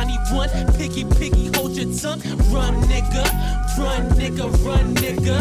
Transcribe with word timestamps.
91. 0.00 0.48
piggy, 0.78 1.04
piggy, 1.18 1.50
hold 1.54 1.76
your 1.76 1.92
tongue. 1.92 2.20
Run, 2.48 2.72
nigga. 2.88 3.20
Run, 3.76 4.08
nigga. 4.16 4.48
Run, 4.64 4.94
nigga. 4.94 5.36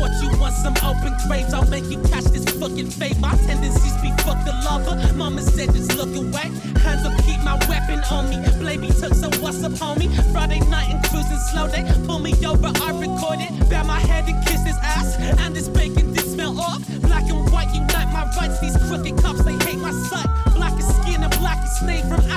What 0.00 0.10
you 0.22 0.30
want? 0.40 0.54
Some 0.54 0.72
open 0.80 1.12
graves? 1.26 1.52
I'll 1.52 1.68
make 1.68 1.84
you 1.90 2.00
catch 2.08 2.24
this 2.24 2.48
fucking 2.58 2.88
fate. 2.88 3.18
My 3.18 3.36
tendencies 3.44 3.92
be 4.00 4.08
fuck 4.24 4.42
the 4.46 4.54
lover. 4.64 4.96
Mama 5.14 5.42
said 5.42 5.74
just 5.74 5.94
look 5.94 6.08
away. 6.16 6.48
Hands 6.80 7.04
up, 7.04 7.12
keep 7.26 7.38
my 7.44 7.56
weapon 7.68 8.00
on 8.10 8.30
me. 8.30 8.38
Blade 8.58 8.80
took, 8.96 9.12
some 9.12 9.32
what's 9.42 9.62
up, 9.62 9.72
homie? 9.72 10.08
Friday 10.32 10.60
night 10.70 10.88
and 10.88 11.04
cruising 11.04 11.42
slow. 11.52 11.68
They 11.68 11.84
pull 12.06 12.18
me 12.18 12.32
over, 12.46 12.72
I 12.80 12.90
record 12.96 13.40
it. 13.40 13.52
Bow 13.68 13.84
my 13.84 14.00
head 14.00 14.24
and 14.26 14.42
kiss 14.46 14.64
his 14.64 14.78
ass. 14.82 15.16
And 15.20 15.54
this 15.54 15.68
bacon, 15.68 16.14
this 16.14 16.32
smell 16.32 16.58
off. 16.58 16.80
Black 17.02 17.28
and 17.28 17.44
white 17.52 17.74
unite 17.74 18.10
my 18.10 18.24
rights. 18.40 18.58
These 18.60 18.76
crooked 18.88 19.18
cops, 19.18 19.44
they 19.44 19.56
hate 19.66 19.78
my 19.78 19.92
sight. 19.92 20.28
Black 20.54 20.72
is 20.78 20.88
skin 20.96 21.22
and 21.22 21.32
black 21.38 21.62
is 21.62 21.78
snake 21.78 22.04
from 22.06 22.27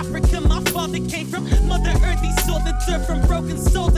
they 0.92 1.00
came 1.00 1.26
from 1.28 1.46
Mother 1.70 1.92
Earth. 2.04 2.20
He 2.20 2.32
saw 2.42 2.60
the 2.60 2.76
dirt 2.86 3.06
from 3.06 3.22
broken 3.26 3.58
souls 3.58 3.96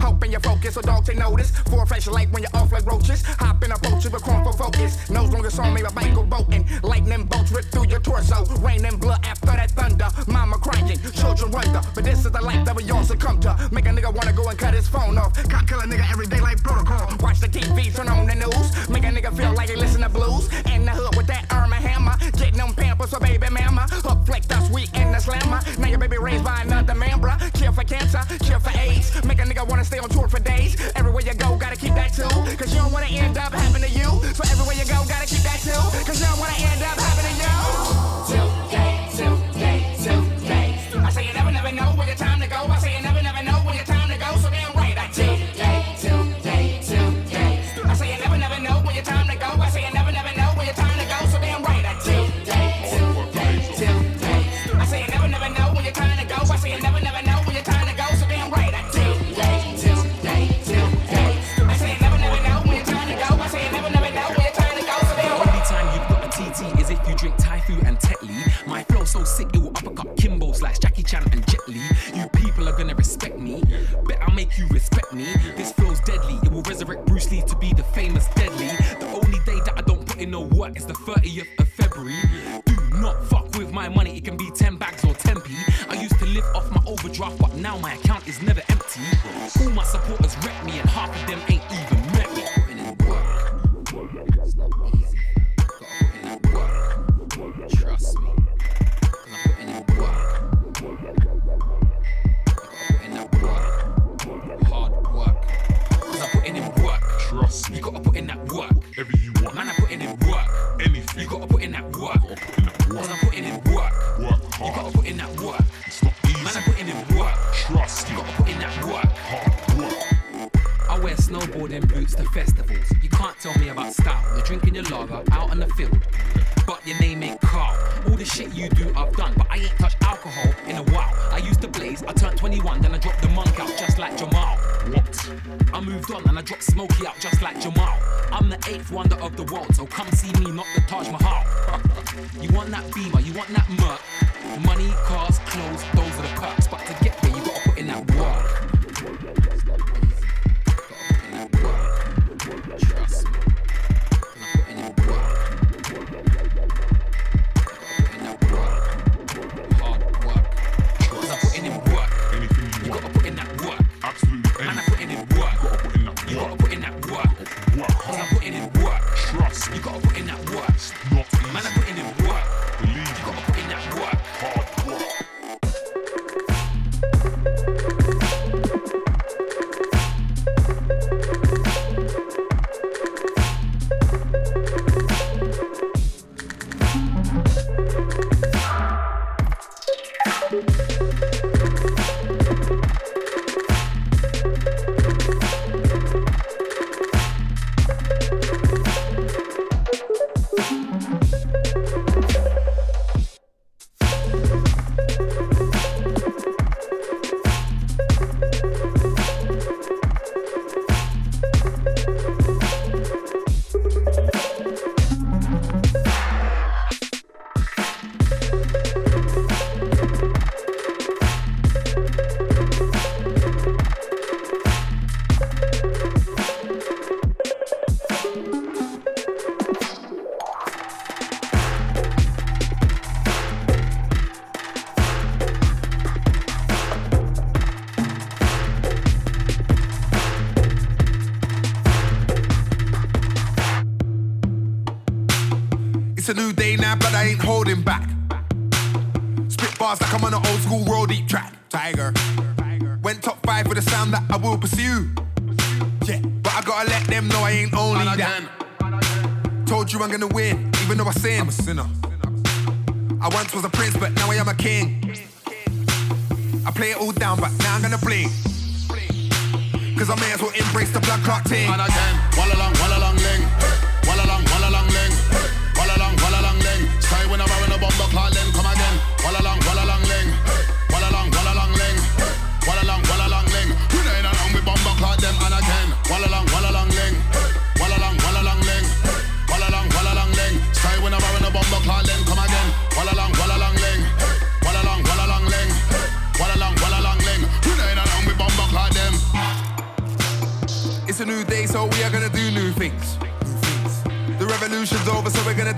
Hoping 0.00 0.32
you 0.32 0.40
focus 0.40 0.74
so 0.74 0.82
dogs 0.82 1.08
ain't 1.10 1.18
notice. 1.18 1.52
to 77.54 77.60
be 77.60 77.72
the 77.72 77.82
famous 77.82 78.26
deadly. 78.34 78.66
The 79.00 79.06
only 79.14 79.38
day 79.40 79.60
that 79.64 79.74
I 79.76 79.82
don't 79.82 80.06
put 80.06 80.18
in 80.18 80.30
no 80.30 80.42
work 80.42 80.76
is 80.76 80.86
the 80.86 80.94
30th 80.94 81.58
of 81.58 81.68
February. 81.68 82.43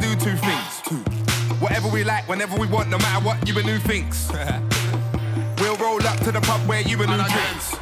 do 0.01 0.15
two 0.17 0.37
things. 0.37 0.83
Two. 0.87 0.97
Whatever 1.61 1.89
we 1.89 2.05
like, 2.05 2.29
whenever 2.29 2.57
we 2.57 2.67
want, 2.67 2.89
no 2.89 2.99
matter 2.99 3.25
what 3.25 3.47
you 3.49 3.57
and 3.59 3.67
who 3.67 3.79
thinks. 3.79 4.29
we'll 5.61 5.77
roll 5.77 6.05
up 6.07 6.19
to 6.21 6.33
the 6.33 6.41
pub 6.43 6.61
where 6.69 6.81
you 6.83 7.01
and 7.03 7.11
who 7.11 7.17
drinks. 7.29 7.77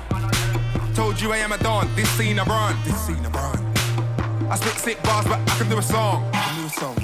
Told 0.96 1.20
you 1.20 1.32
I 1.32 1.38
am 1.38 1.52
a 1.52 1.58
don, 1.58 1.88
this 1.96 2.08
scene 2.10 2.38
I 2.38 2.44
run. 2.44 2.76
This 2.84 2.98
scene 3.06 3.24
I 3.26 3.30
run. 3.30 4.50
I 4.50 4.56
spit 4.56 4.74
sick 4.74 5.02
bars, 5.02 5.26
but 5.26 5.40
I 5.40 5.58
can 5.58 5.68
do 5.68 5.78
a 5.78 5.82
song. 5.82 6.28
I 6.32 6.42
can 6.42 6.60
do 6.60 6.66
a 6.66 6.70
song. 6.70 6.96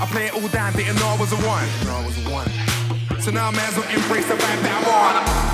I 0.00 0.06
play 0.06 0.26
it 0.26 0.34
all 0.34 0.48
down, 0.48 0.72
didn't 0.72 0.96
know 0.96 1.06
I 1.06 1.16
was 1.18 1.32
a 1.32 1.36
one. 1.36 1.68
I 1.88 2.04
was 2.06 2.26
a 2.26 2.30
one. 2.30 3.20
So 3.20 3.30
now 3.30 3.50
man's 3.50 3.76
will 3.76 3.84
embrace 3.84 4.28
the 4.28 4.36
fact 4.36 4.62
that 4.62 4.72
I'm 4.72 5.46
on. 5.46 5.49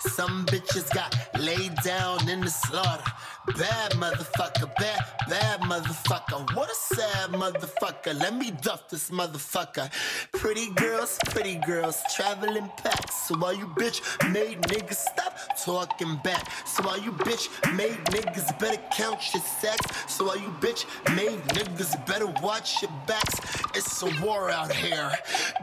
Some 0.00 0.46
bitches 0.46 0.92
got 0.94 1.14
laid 1.38 1.74
down 1.84 2.28
in 2.28 2.40
the 2.40 2.50
slaughter. 2.50 3.04
Bad 3.46 3.92
motherfucker, 3.92 4.70
bad, 4.76 5.00
bad 5.26 5.60
motherfucker. 5.62 6.54
What 6.54 6.70
a 6.70 6.74
sad 6.74 7.30
motherfucker. 7.30 8.18
Let 8.20 8.36
me 8.36 8.50
duff 8.50 8.88
this 8.90 9.10
motherfucker. 9.10 9.90
Pretty 10.32 10.68
girls, 10.74 11.18
pretty 11.30 11.56
girls, 11.56 12.02
traveling 12.14 12.70
packs. 12.76 13.28
So 13.28 13.42
all 13.42 13.54
you 13.54 13.66
bitch 13.68 14.02
made 14.30 14.60
niggas 14.62 14.96
stop 14.96 15.38
talking 15.64 16.20
back. 16.22 16.50
So 16.66 16.86
all 16.86 16.98
you 16.98 17.12
bitch 17.12 17.48
made 17.74 17.96
niggas 18.12 18.58
better 18.58 18.80
count 18.92 19.20
your 19.32 19.42
sacks. 19.42 20.12
So 20.14 20.28
all 20.28 20.36
you 20.36 20.52
bitch 20.60 20.84
made 21.16 21.40
niggas 21.56 22.06
better 22.06 22.26
watch 22.42 22.82
your 22.82 22.92
backs. 23.06 23.40
It's 23.74 24.02
a 24.02 24.10
war 24.22 24.50
out 24.50 24.70
here. 24.70 25.12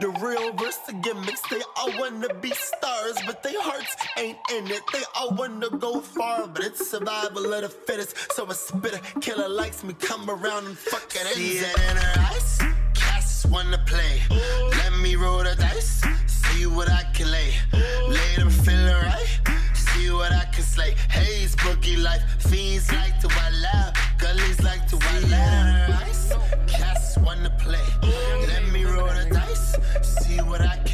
The 0.00 0.08
real 0.08 0.52
versus 0.54 0.80
the 0.86 0.94
gimmicks. 0.94 1.42
They 1.48 1.62
all 1.76 1.92
wanna 1.96 2.34
be 2.34 2.50
stars, 2.50 3.18
but 3.24 3.44
their 3.44 3.60
hearts 3.62 3.94
ain't 4.16 4.38
in 4.52 4.66
it. 4.66 4.82
They 4.92 5.02
all 5.14 5.30
wanna 5.36 5.70
go 5.70 6.00
far, 6.00 6.48
but 6.48 6.64
it's 6.64 6.90
survival 6.90 7.52
of 7.52 7.62
the 7.62 7.67
fittest. 7.68 8.32
So 8.32 8.46
a 8.50 8.54
spitter 8.54 9.00
killer 9.20 9.48
likes 9.48 9.84
me, 9.84 9.94
come 9.94 10.28
around 10.28 10.66
and 10.66 10.78
fuck 10.78 11.10
it 11.14 11.26
See 11.34 11.58
it 11.58 11.76
in 11.90 11.96
her 11.96 12.20
eyes. 12.30 12.60
Cass 12.94 13.46
wanna 13.46 13.78
play. 13.86 14.22
Let 14.70 14.92
me 15.00 15.16
roll 15.16 15.38
the 15.38 15.54
dice. 15.56 16.02
See 16.26 16.66
what 16.66 16.90
I 16.90 17.04
can 17.14 17.30
lay. 17.30 17.52
Lay 18.08 18.36
them 18.36 18.50
feeling 18.50 18.86
right. 18.86 19.40
See 19.74 20.10
what 20.10 20.32
I 20.32 20.44
can 20.52 20.64
slay. 20.64 20.94
Haze 21.08 21.54
boogie 21.56 22.02
life. 22.02 22.22
Fiends 22.48 22.90
like 22.92 23.20
to 23.20 23.28
wild 23.28 23.64
out. 23.74 23.92
Gullies 24.18 24.62
like 24.62 24.86
to 24.88 24.96
wild 24.96 25.32
out. 25.32 26.66
Cass 26.66 27.18
wanna 27.18 27.50
play. 27.58 27.88
Let 28.46 28.64
me 28.72 28.84
roll 28.84 29.06
the 29.06 29.28
dice. 29.30 29.76
See 30.02 30.38
what 30.42 30.60
I 30.60 30.76
can 30.78 30.87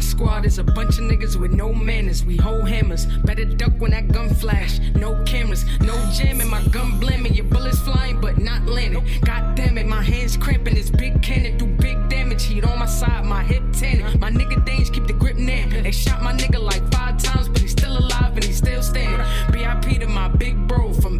My 0.00 0.04
squad 0.04 0.46
is 0.46 0.58
a 0.58 0.64
bunch 0.64 0.96
of 0.98 1.04
niggas 1.04 1.36
with 1.36 1.52
no 1.52 1.74
manners. 1.74 2.24
We 2.24 2.38
hold 2.38 2.66
hammers. 2.66 3.04
Better 3.04 3.44
duck 3.44 3.72
when 3.76 3.90
that 3.90 4.08
gun 4.08 4.30
flash. 4.30 4.78
No 4.94 5.22
cameras, 5.24 5.66
no 5.80 5.94
jamming. 6.14 6.48
My 6.48 6.62
gun 6.68 6.98
blaming. 6.98 7.34
Your 7.34 7.44
bullets 7.44 7.80
flying, 7.80 8.18
but 8.18 8.38
not 8.38 8.64
landing. 8.64 9.06
God 9.26 9.54
damn 9.56 9.76
it, 9.76 9.86
my 9.86 10.02
hands 10.02 10.38
cramping. 10.38 10.74
This 10.74 10.88
big 10.88 11.20
cannon 11.20 11.58
do 11.58 11.66
big 11.66 12.08
damage. 12.08 12.44
Heat 12.44 12.64
on 12.64 12.78
my 12.78 12.86
side, 12.86 13.26
my 13.26 13.44
hip 13.44 13.62
tanning. 13.74 14.18
My 14.18 14.30
nigga 14.30 14.64
Danes 14.64 14.88
keep 14.88 15.06
the 15.06 15.12
grip 15.12 15.36
near. 15.36 15.66
They 15.66 15.90
shot 15.90 16.22
my 16.22 16.32
nigga 16.32 16.58
like 16.58 16.90
five 16.90 17.18
times, 17.18 17.50
but 17.50 17.58
he's 17.58 17.72
still 17.72 17.98
alive 17.98 18.32
and 18.36 18.44
he's 18.44 18.56
still 18.56 18.82
standing. 18.82 19.20
BIP 19.52 20.00
to 20.00 20.06
my 20.06 20.28
big 20.28 20.66
bro 20.66 20.94
from 20.94 21.19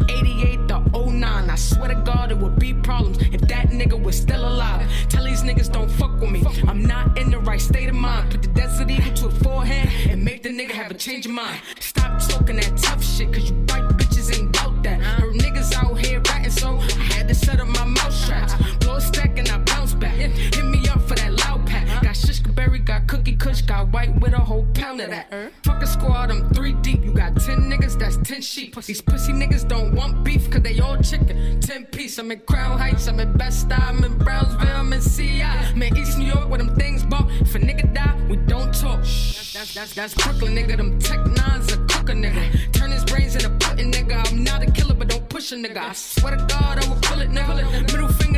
I 1.51 1.55
swear 1.55 1.89
to 1.89 1.95
God, 1.95 2.31
it 2.31 2.37
would 2.37 2.57
be 2.57 2.73
problems 2.73 3.17
if 3.33 3.41
that 3.41 3.71
nigga 3.71 4.01
was 4.01 4.15
still 4.15 4.47
alive. 4.47 4.89
Tell 5.09 5.25
these 5.25 5.43
niggas 5.43 5.69
don't 5.69 5.91
fuck 5.91 6.17
with 6.21 6.31
me. 6.31 6.45
I'm 6.65 6.81
not 6.81 7.17
in 7.17 7.29
the 7.29 7.39
right 7.39 7.59
state 7.59 7.89
of 7.89 7.95
mind. 7.95 8.31
Put 8.31 8.43
the 8.43 8.47
desert 8.47 8.89
eagle 8.89 9.13
to 9.15 9.27
a 9.27 9.31
forehand 9.31 9.89
and 10.09 10.23
make 10.23 10.43
the 10.43 10.49
nigga 10.49 10.71
have 10.71 10.91
a 10.91 10.93
change 10.93 11.25
of 11.25 11.33
mind. 11.33 11.59
Stop 11.81 12.19
talking 12.19 12.55
that 12.55 12.77
tough 12.77 13.03
shit, 13.03 13.33
cause 13.33 13.49
you 13.49 13.55
white 13.67 13.83
bitches 13.97 14.33
ain't 14.33 14.53
doubt 14.53 14.81
that. 14.83 15.01
Heard 15.01 15.35
niggas 15.35 15.73
out 15.75 15.97
here 15.97 16.21
ratting, 16.29 16.51
so 16.51 16.77
I 16.77 17.03
had 17.15 17.27
to 17.27 17.35
set 17.35 17.59
up 17.59 17.67
my 17.67 17.83
mouth 17.83 18.13
straps. 18.13 18.53
Blow 18.77 18.95
a 18.95 19.01
stack 19.01 19.37
and 19.37 19.49
I 19.49 19.57
bounce 19.57 19.93
back. 19.93 20.13
Hit 20.13 20.63
me 20.63 20.87
up 20.87 21.01
for 21.01 21.15
that 21.15 21.33
loud 21.33 21.67
pack. 21.67 21.85
Got 22.01 22.15
shishka 22.15 22.55
berry, 22.55 22.79
got 22.79 23.07
cookie 23.07 23.35
kush, 23.35 23.61
got 23.61 23.89
white 23.89 24.17
with 24.21 24.31
a 24.31 24.39
whole 24.39 24.65
pound 24.73 25.01
of 25.01 25.09
that. 25.09 25.51
10 28.23 28.41
sheep. 28.41 28.75
These 28.75 29.01
pussy 29.01 29.33
niggas 29.33 29.67
don't 29.67 29.95
want 29.95 30.23
beef, 30.23 30.49
cause 30.49 30.61
they 30.61 30.79
all 30.79 30.97
chicken. 30.97 31.59
10 31.59 31.85
piece. 31.85 32.17
I'm 32.17 32.31
in 32.31 32.39
Crown 32.41 32.77
Heights, 32.77 33.07
I'm 33.07 33.19
in 33.19 33.35
Best 33.37 33.71
I'm 33.71 34.03
in 34.03 34.17
Brownsville, 34.17 34.67
I'm 34.67 34.93
in 34.93 35.01
CI. 35.01 35.41
I'm 35.41 35.81
in 35.81 35.97
East 35.97 36.17
New 36.17 36.25
York 36.25 36.49
where 36.49 36.57
them 36.57 36.75
things 36.75 37.03
bought. 37.03 37.29
If 37.41 37.55
a 37.55 37.59
nigga 37.59 37.93
die, 37.93 38.17
we 38.29 38.37
don't 38.37 38.73
talk. 38.73 38.99
That's, 38.99 39.53
that's, 39.53 39.73
that's, 39.73 39.93
that's 39.93 40.13
Brooklyn, 40.13 40.55
nigga. 40.55 40.77
Them 40.77 40.99
tech 40.99 41.25
nines 41.25 41.71
a 41.73 41.77
cooker, 41.87 42.13
nigga. 42.13 42.71
Turn 42.73 42.91
his 42.91 43.03
brains 43.05 43.35
into 43.35 43.49
pudding, 43.65 43.91
nigga. 43.91 44.31
I'm 44.31 44.43
not 44.43 44.61
a 44.61 44.71
killer, 44.71 44.93
but 44.93 45.07
don't 45.07 45.27
push 45.29 45.51
a 45.51 45.55
nigga. 45.55 45.77
I 45.77 45.93
swear 45.93 46.35
to 46.35 46.45
God, 46.45 46.83
I 46.83 46.89
will 46.89 46.99
kill 47.01 47.21
it, 47.21 47.29
nigga. 47.29 47.91
Middle 47.91 48.07
finger 48.09 48.30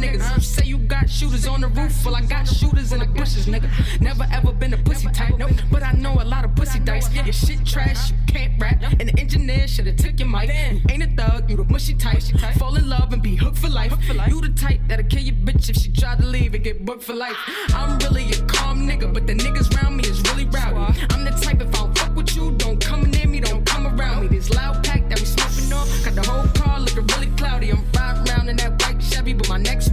niggas. 0.00 0.34
You 0.36 0.42
say 0.42 0.64
you 0.64 0.78
got 0.78 1.08
shooters 1.08 1.46
on 1.46 1.60
the 1.60 1.68
roof, 1.68 2.04
well, 2.04 2.16
I 2.16 2.22
got 2.22 2.46
shooters 2.48 2.92
in 2.92 3.00
the 3.00 3.06
bushes, 3.06 3.46
nigga. 3.46 3.68
Never 4.00 4.26
ever 4.32 4.52
been 4.52 4.72
a 4.74 4.78
pussy 4.78 5.08
type, 5.08 5.36
nope. 5.38 5.52
But 5.70 5.82
I 5.82 5.92
know 5.92 6.14
a 6.20 6.24
lot 6.24 6.44
of 6.44 6.54
pussy 6.54 6.78
dice. 6.78 7.12
Your 7.14 7.32
shit 7.32 7.64
trash, 7.66 8.10
you 8.10 8.16
can't 8.26 8.60
rap. 8.60 8.82
And 8.98 9.08
the 9.08 9.18
engineer 9.18 9.68
should've 9.68 9.96
took 9.96 10.18
your 10.18 10.28
mic. 10.28 10.48
You 10.48 10.80
ain't 10.88 11.02
a 11.02 11.10
thug, 11.16 11.50
you 11.50 11.56
the 11.56 11.64
mushy 11.64 11.94
type. 11.94 12.22
Fall 12.58 12.76
in 12.76 12.88
love 12.88 13.12
and 13.12 13.22
be 13.22 13.36
hooked 13.36 13.58
for 13.58 13.68
life. 13.68 13.92
You 14.28 14.40
the 14.40 14.52
type 14.56 14.80
that'll 14.88 15.06
kill 15.06 15.22
your 15.22 15.36
bitch 15.36 15.68
if 15.68 15.76
she 15.76 15.90
try 15.92 16.16
to 16.16 16.24
leave 16.24 16.54
and 16.54 16.64
get 16.64 16.84
booked 16.84 17.02
for 17.02 17.14
life. 17.14 17.36
I'm 17.74 17.98
really 17.98 18.30
a 18.30 18.42
calm 18.46 18.88
nigga, 18.88 19.12
but 19.12 19.26
the 19.26 19.34
niggas 19.34 19.76
around 19.76 19.96
me 19.96 20.04
is 20.04 20.20
really 20.22 20.46
rowdy. 20.46 21.00
I'm 21.10 21.24
the 21.24 21.30
type 21.30 21.60
if 21.60 21.68
I 21.68 21.78
don't 21.78 21.98
fuck 21.98 22.16
with 22.16 22.34
you, 22.36 22.52
don't 22.52 22.80
come 22.82 23.10
near 23.10 23.26
me, 23.26 23.40
don't 23.40 23.64
come 23.64 23.86
around 23.86 24.22
me. 24.22 24.28
This 24.28 24.50
loud 24.50 24.82
pack 24.84 25.08
that 25.08 25.18
we 25.20 25.26
smoking 25.26 25.72
on, 25.72 25.86
got 26.04 26.14
the 26.14 26.30
whole 26.30 26.46
car 26.54 26.80
looking 26.80 27.06
really 27.06 27.28
cloudy. 27.36 27.70
I'm 27.70 27.84
riding 27.92 28.28
around 28.28 28.48
in 28.48 28.56
that 28.56 28.80
white 28.82 29.02
Chevy, 29.02 29.32
but 29.34 29.48
my 29.48 29.58
next 29.58 29.89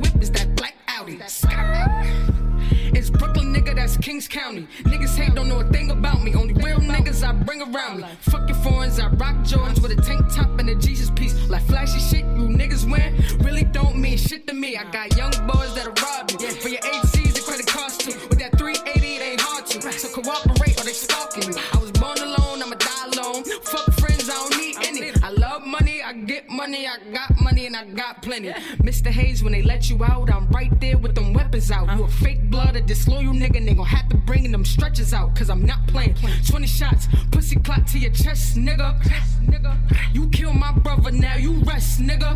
Brooklyn, 3.10 3.54
nigga, 3.54 3.76
that's 3.76 3.98
Kings 3.98 4.28
County. 4.28 4.67
Niggas 4.84 5.15
hate, 5.15 5.36
don't 5.36 5.48
know 5.48 5.60
a 5.60 5.65
thing 5.65 5.91
about 5.91 6.22
me. 6.24 6.34
Only 6.36 6.54
real 6.56 6.80
niggas 6.80 7.24
I 7.28 7.34
bring 7.34 7.62
around 7.62 8.02
me. 8.02 8.06
Fuck 8.22 8.50
your 8.50 8.58
foreigns, 8.60 9.00
I 9.00 9.08
rock 9.10 9.36
Jordans 9.38 9.82
with 9.82 9.91
a 9.91 10.02
tank 10.02 10.26
top 10.34 10.60
and 10.60 10.70
a 10.70 10.76
Jesus 10.76 11.10
piece. 11.12 11.50
Like 11.50 11.63
flashy 11.63 12.00
shit 12.00 12.26
you 12.38 12.48
niggas 12.48 12.89
win, 12.89 13.15
really 13.43 13.63
don't 13.63 13.98
mean 13.98 14.17
shit 14.17 14.48
to 14.48 14.54
me. 14.54 14.78
I 14.78 14.89
got 14.91 15.15
young 15.15 15.32
boys 15.48 15.74
that'll 15.76 15.93
rob 16.04 16.32
you. 16.32 16.38
For 16.38 16.70
your 16.70 16.82
ACs 16.82 17.36
and 17.36 17.46
credit 17.46 17.67
cards 17.67 17.98
too. 17.98 18.13
With 18.30 18.39
that 18.39 18.58
380, 18.58 19.15
it 19.15 19.22
ain't 19.22 19.41
hard 19.41 19.65
to. 19.67 19.91
So 19.91 20.10
cooperate 20.10 20.57
money, 26.58 26.88
I 26.88 26.98
got 27.13 27.39
money 27.39 27.67
and 27.67 27.76
I 27.76 27.86
got 27.86 28.24
plenty. 28.24 28.50
Mr. 28.82 29.12
Hayes, 29.12 29.43
when 29.43 29.54
they 29.54 29.62
let 29.62 29.91
you 29.91 30.04
out, 30.04 30.32
I'm 30.32 30.50
right 30.50 30.74
there 30.82 30.98
with 30.98 31.13
them 31.13 31.32
weapons 31.32 31.70
out. 31.70 31.96
You 31.96 32.04
a 32.04 32.08
fake 32.08 32.50
blood, 32.50 32.76
a 32.76 32.82
disloyal 32.82 33.32
nigga, 33.34 33.63
they 33.63 33.76
gon' 33.76 33.86
have 33.86 34.10
to 34.10 34.17
bring 34.17 34.52
them 34.52 34.65
stretchers 34.65 35.13
out, 35.13 35.36
cause 35.36 35.52
I'm 35.52 35.63
not 35.63 35.86
playing. 35.86 36.15
20 36.48 36.65
shots, 36.65 37.08
pussy 37.32 37.58
clot 37.58 37.86
to 37.88 38.00
your 38.00 38.12
chest, 38.12 38.58
nigga. 38.58 38.89
You 40.13 40.28
kill 40.30 40.52
my 40.52 40.72
brother, 40.72 41.12
now 41.12 41.36
you 41.36 41.62
rest, 41.63 42.02
nigga. 42.02 42.34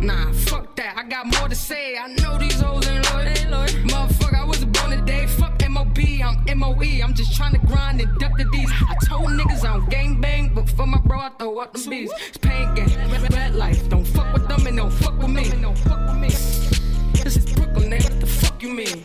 Nah, 0.00 0.32
fuck 0.32 0.76
that, 0.76 0.96
I 0.96 1.02
got 1.08 1.26
more 1.26 1.48
to 1.48 1.56
say. 1.56 1.96
I 1.98 2.06
know 2.06 2.38
these 2.38 2.60
hoes 2.60 2.86
ain't 2.86 3.10
loyal. 3.50 3.66
Motherfucker, 3.90 4.40
I 4.40 4.44
was 4.44 4.64
born 4.64 4.90
today. 4.90 5.26
Fuck 5.26 5.60
MOB, 5.68 5.98
I'm 6.24 6.58
MOE. 6.58 7.02
I'm 7.02 7.14
just 7.14 7.34
trying 7.34 7.52
to 7.52 7.66
grind 7.66 8.00
and 8.00 8.16
duck 8.18 8.36
the 8.38 8.44
D's. 8.44 8.70
I 8.70 8.94
told 9.06 9.30
niggas 9.30 9.64
I 9.64 9.76
don't 9.76 9.90
gang 9.90 10.20
bang, 10.20 10.45
for 10.76 10.86
my 10.86 10.98
bro, 10.98 11.18
I 11.18 11.30
throw 11.30 11.58
up 11.58 11.72
them 11.72 11.88
bees. 11.88 12.12
It's 12.28 12.36
pain 12.38 12.74
game, 12.74 12.88
red 13.30 13.54
life. 13.54 13.88
Don't 13.88 14.04
fuck 14.04 14.32
with 14.32 14.46
them 14.46 14.66
and 14.66 14.76
don't 14.76 14.90
fuck 14.90 15.18
with 15.18 15.30
me. 15.30 15.44
This 17.24 17.36
is 17.36 17.46
Brooklyn, 17.54 17.90
nigga. 17.90 18.10
What 18.10 18.20
the 18.20 18.26
fuck 18.26 18.62
you 18.62 18.72
mean? 18.72 19.04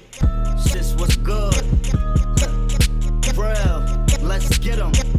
Sis, 0.60 0.96
what's 0.96 1.16
good? 1.18 1.56
Real, 3.38 4.06
let's 4.22 4.58
get 4.60 4.80
'em. 4.80 5.11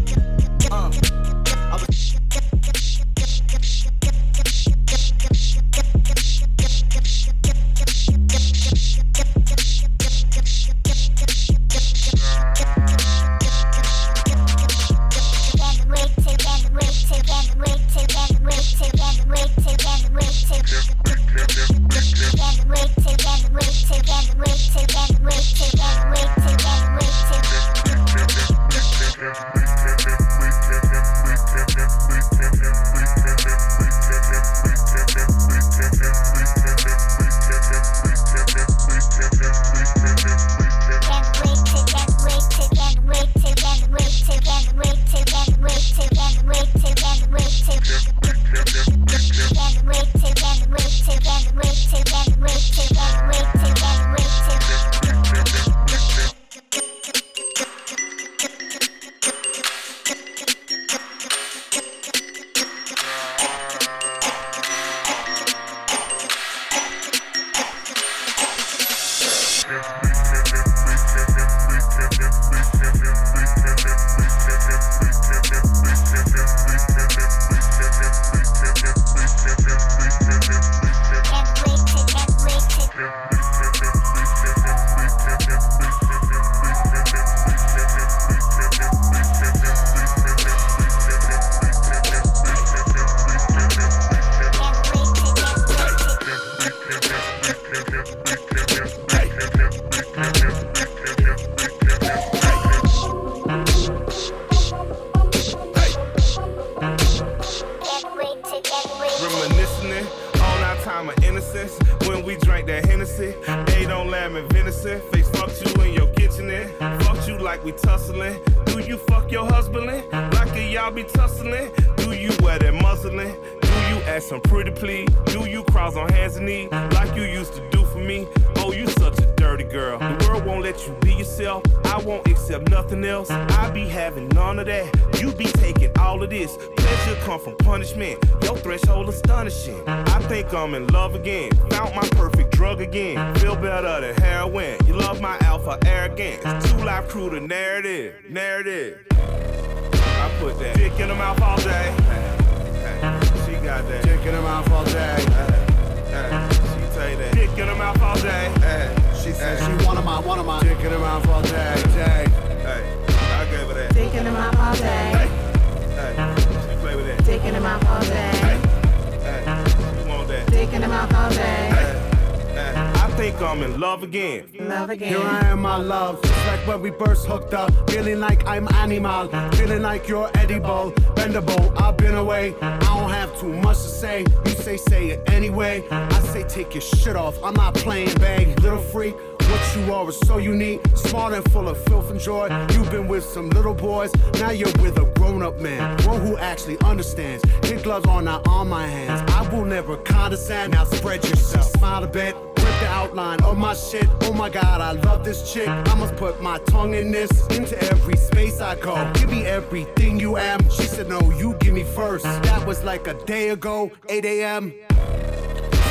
You 184.20 184.52
say, 184.52 184.76
say 184.76 185.10
it 185.10 185.28
anyway. 185.30 185.84
I 185.90 186.20
say, 186.20 186.42
take 186.44 186.74
your 186.74 186.82
shit 186.82 187.16
off. 187.16 187.42
I'm 187.42 187.54
not 187.54 187.74
playing 187.74 188.14
bag. 188.16 188.60
Little 188.60 188.78
freak. 188.78 189.14
What 189.52 189.76
you 189.76 189.92
are 189.92 190.08
is 190.08 190.18
so 190.20 190.38
unique, 190.38 190.80
smart 190.94 191.34
and 191.34 191.44
full 191.52 191.68
of 191.68 191.76
filth 191.84 192.10
and 192.10 192.18
joy. 192.18 192.48
You've 192.72 192.90
been 192.90 193.06
with 193.06 193.24
some 193.24 193.50
little 193.50 193.74
boys, 193.74 194.10
now 194.40 194.50
you're 194.50 194.72
with 194.80 194.96
a 194.96 195.04
grown 195.16 195.42
up 195.42 195.58
man, 195.58 196.02
one 196.04 196.22
who 196.22 196.38
actually 196.38 196.78
understands. 196.80 197.44
Kid 197.60 197.82
gloves 197.82 198.06
are 198.06 198.22
not 198.22 198.48
on 198.48 198.68
my 198.68 198.86
hands. 198.86 199.30
I 199.30 199.46
will 199.54 199.66
never 199.66 199.96
condescend. 199.98 200.72
Now 200.72 200.84
spread 200.84 201.22
yourself, 201.24 201.70
smile 201.72 202.02
a 202.04 202.06
bit, 202.06 202.34
the 202.82 202.88
outline 202.88 203.40
of 203.44 203.56
my 203.56 203.74
shit. 203.74 204.08
Oh 204.22 204.32
my 204.32 204.50
god, 204.50 204.80
I 204.80 204.92
love 204.92 205.24
this 205.24 205.52
chick. 205.52 205.68
I 205.68 205.94
must 205.94 206.16
put 206.16 206.42
my 206.42 206.58
tongue 206.66 206.94
in 206.94 207.12
this, 207.12 207.30
into 207.48 207.80
every 207.84 208.16
space 208.16 208.60
I 208.60 208.74
go. 208.74 208.94
Give 209.14 209.30
me 209.30 209.46
everything 209.46 210.18
you 210.18 210.36
am. 210.36 210.68
She 210.68 210.82
said, 210.82 211.08
No, 211.08 211.20
you 211.32 211.54
give 211.60 211.74
me 211.74 211.84
first. 211.84 212.24
That 212.24 212.66
was 212.66 212.82
like 212.82 213.06
a 213.06 213.14
day 213.24 213.50
ago, 213.50 213.92
8 214.08 214.24
a.m. 214.24 214.74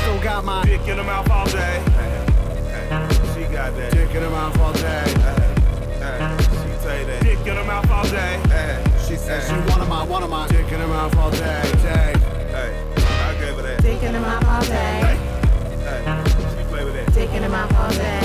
Still 0.01 0.21
got 0.21 0.43
my 0.43 0.65
dick 0.65 0.82
in 0.82 0.97
her 0.97 1.04
mouth 1.04 1.30
all 1.30 1.45
day. 1.45 1.82
She 3.34 3.43
got 3.54 3.73
that 3.77 3.91
dick 3.93 4.13
in 4.13 4.23
her 4.23 4.30
mouth 4.30 4.60
all 4.60 4.73
day. 4.73 5.06
She 5.06 6.73
say 6.84 7.06
that 7.06 7.19
dick 7.23 7.39
in 7.47 7.56
her 7.56 7.63
mouth 7.63 7.89
all 7.89 8.04
day. 8.10 8.84
She 9.08 9.15
said 9.15 9.43
she 9.43 9.71
one 9.71 9.82
of 9.82 9.88
my, 9.88 10.04
one 10.04 10.23
of 10.23 10.30
my 10.30 10.45
dick 10.49 10.69
in 10.71 10.80
her 10.80 10.88
mouth 10.88 11.15
all 11.15 11.32
day. 11.32 11.62
day. 11.84 12.13
Hey, 12.51 12.93
I 12.97 13.39
gave 13.39 13.56
her 13.56 13.62
that. 13.62 13.82
Dick 13.82 14.04
in 14.04 14.13
the 14.13 14.19
mouth 14.19 14.45
all 14.45 14.62
day. 14.63 15.40
Hey, 17.22 17.28
she 17.28 17.38
play 17.38 17.38
with 17.38 17.38
that. 17.38 17.38
Dick 17.38 17.38
in 17.38 17.44
the 17.44 17.50
mouth 17.50 17.76
all 17.76 17.92
day. 17.92 18.20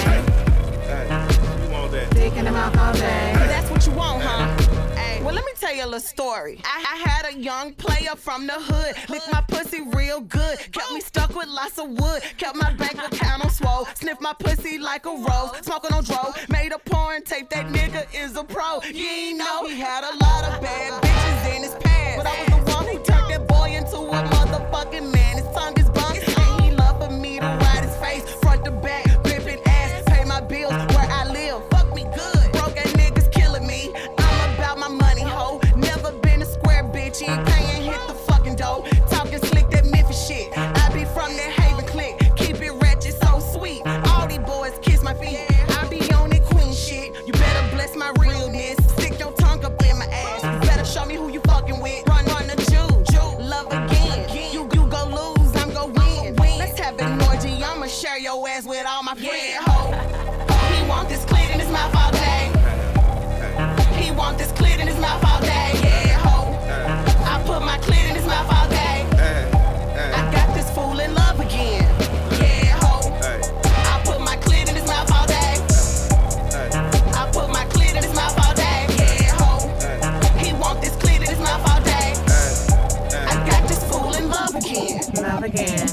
Hey, 0.87 1.67
you 1.67 1.71
want 1.71 1.93
that? 1.93 2.11
Dick 2.15 2.33
in 2.33 2.47
all 2.47 2.93
day. 2.95 3.33
That's 3.37 3.71
what 3.71 3.87
you 3.87 3.93
want, 3.93 4.23
huh? 4.23 4.47
Hey, 4.95 5.23
well, 5.23 5.35
let 5.35 5.45
me 5.45 5.53
tell 5.61 5.75
you 5.75 5.85
a 5.85 5.85
little 5.85 6.01
story. 6.01 6.63
I, 6.65 6.95
I 6.95 6.97
had 7.09 7.35
a 7.35 7.39
young 7.39 7.75
player 7.75 8.17
from 8.17 8.47
the 8.47 8.55
hood, 8.55 8.95
licked 9.11 9.31
my 9.31 9.43
pussy 9.49 9.83
real 9.93 10.21
good, 10.21 10.59
kept 10.73 10.93
me 10.93 11.01
stuck 11.01 11.35
with 11.37 11.47
lots 11.49 11.79
of 11.79 11.91
wood, 11.91 12.23
kept 12.39 12.57
my 12.57 12.73
bank 12.73 12.95
account 12.95 13.45
on 13.45 13.51
swole, 13.51 13.87
sniffed 13.95 14.23
my 14.23 14.33
pussy 14.33 14.79
like 14.79 15.05
a 15.05 15.11
rose, 15.11 15.51
smoking 15.61 15.93
on 15.93 16.03
dro, 16.03 16.33
made 16.49 16.73
a 16.73 16.79
porn 16.79 17.23
tape. 17.23 17.51
That 17.51 17.67
nigga 17.67 18.07
is 18.15 18.37
a 18.37 18.45
pro. 18.45 18.81
You 18.83 19.07
ain't 19.07 19.39
know 19.39 19.67
he 19.67 19.79
had 19.79 20.05
a 20.05 20.17
lot 20.25 20.45
of 20.45 20.63
bad 20.63 21.03
bitches 21.03 21.55
in 21.55 21.63
his 21.63 21.75
past, 21.81 22.17
but 22.17 22.27
I 22.27 22.39
was 22.39 22.65
the 22.65 22.73
one 22.73 22.87
who 22.87 23.05
turned 23.05 23.31
that 23.31 23.47
boy 23.47 23.77
into 23.77 23.99
a 23.99 24.23
motherfucking 24.23 25.13
man. 25.13 25.37
His 25.37 25.55
tongue 25.55 25.79
is 25.79 25.91
bunk, 25.91 26.17
face 28.01 28.31
front 28.43 28.65
to 28.65 28.71
back, 28.71 29.05
gripping 29.25 29.61
ass, 29.67 30.03
pay 30.07 30.25
my 30.25 30.41
bills 30.41 30.73
where 30.73 31.09
I 31.11 31.29
live. 31.31 31.63
Fuck 31.71 31.95
me 31.95 32.05
good, 32.05 32.53
broke 32.53 32.77
niggas 33.01 33.31
killing 33.33 33.67
me. 33.67 33.93
I'm 34.19 34.55
about 34.55 34.79
my 34.79 34.89
money, 34.89 35.23
ho. 35.23 35.61
Never 35.77 36.13
been 36.13 36.43
a 36.43 36.47
square 36.47 36.85
bitch. 36.85 37.21
You 37.21 37.33
ain't 37.33 37.47
paying, 37.49 37.76
my 59.07 59.15
friends. 59.15 59.55
Ho. 59.67 59.93
He 60.75 60.89
want 60.89 61.09
this 61.09 61.25
clit 61.27 61.55
in 61.55 61.61
his 61.61 61.71
mouth 61.71 61.95
all 61.95 62.11
day. 62.11 62.51
He 64.03 64.11
want 64.11 64.37
this 64.37 64.51
clit 64.51 64.81
in 64.81 64.89
his 64.89 64.99
mouth 64.99 65.25
all 65.25 65.41
day. 65.43 65.71
Yeah, 65.85 66.19
ho. 66.27 66.51
I 67.25 67.41
put 67.47 67.63
my 67.63 67.79
clit 67.79 68.09
in 68.09 68.17
his 68.17 68.27
mouth 68.27 68.53
all 68.53 68.69
day. 68.69 69.07
I 70.13 70.27
wants 80.59 80.81
this 80.81 80.97
clean 80.97 81.23
in 81.23 81.29
his 81.29 81.39
mouth 81.39 81.69
all 81.71 81.81
day. 81.85 82.15
I 83.13 83.47
got 83.49 83.69
this 83.69 83.85
fool 83.85 84.15
in 84.15 84.29
love 84.29 85.45
again. 85.45 85.87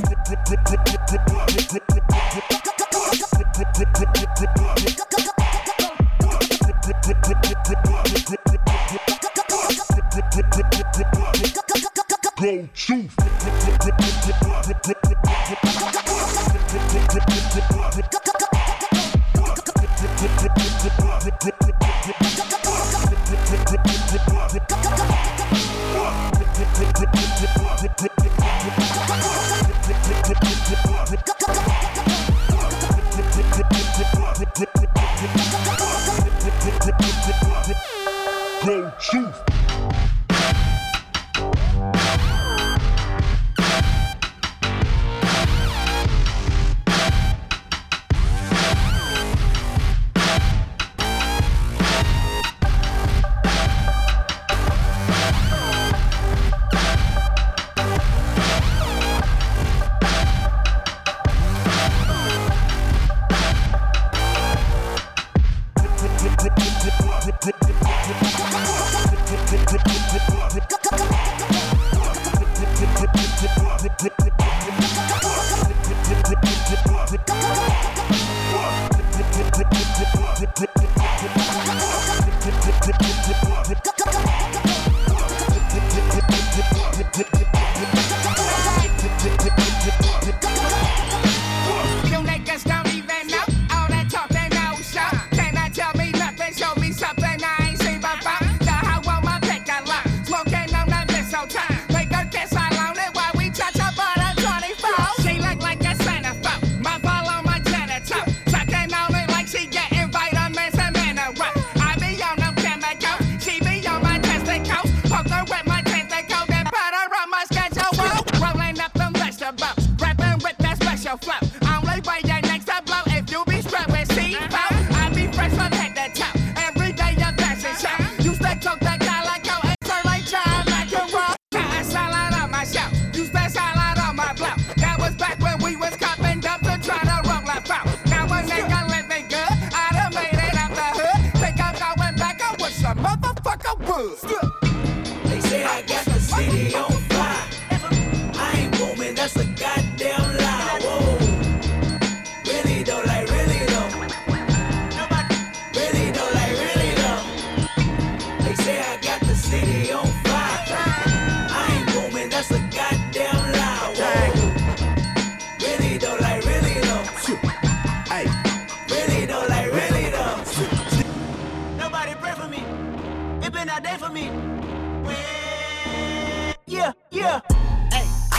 Br- 73.83 73.89
Br- 73.99 74.22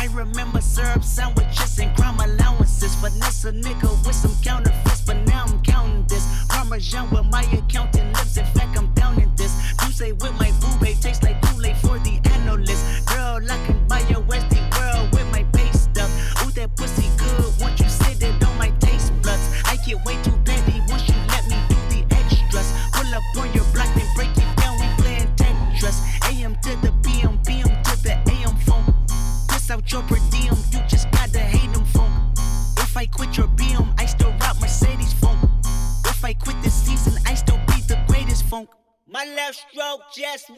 I 0.05 0.07
remember 0.09 0.61
syrup 0.61 1.03
sandwiches 1.03 1.79
and 1.79 1.97
crime 1.97 2.21
allowances. 2.21 2.95
Vanessa, 2.97 3.51
nigga 3.53 3.89
with 4.05 4.15
some 4.15 4.35
counterfeits, 4.43 5.01
but 5.01 5.17
now 5.27 5.47
I'm 5.47 5.63
counting 5.63 6.05
this. 6.09 6.45
Parmesan 6.51 7.09
with 7.09 7.25
my 7.33 7.41
accountant 7.45 8.13
lips, 8.13 8.37
in 8.37 8.45
fact, 8.45 8.77
I'm 8.77 8.93
down 8.93 9.19
in 9.19 9.35
this. 9.35 9.57
You 9.83 9.93
say 9.93 10.13
with 10.13 10.35
my 10.39 10.51
boo, 10.61 10.85
tastes 11.01 11.23
like 11.23 11.44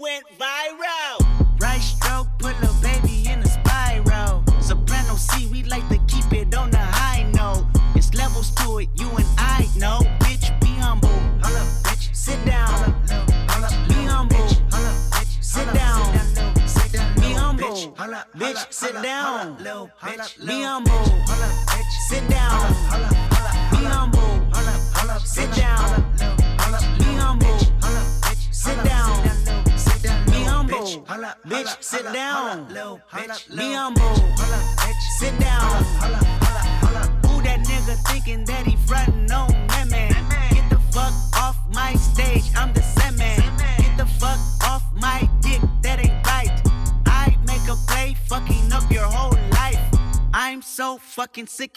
went 0.01 0.25
viral. 0.39 0.56